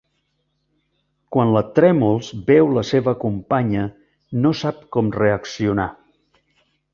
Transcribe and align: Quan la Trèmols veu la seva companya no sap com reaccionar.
Quan 1.35 1.51
la 1.55 1.61
Trèmols 1.79 2.29
veu 2.47 2.71
la 2.77 2.85
seva 2.93 3.13
companya 3.25 3.85
no 4.47 4.55
sap 4.63 4.81
com 4.97 5.13
reaccionar. 5.19 5.87